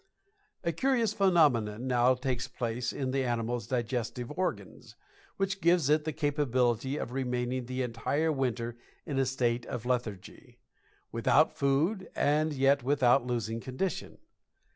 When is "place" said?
2.47-2.91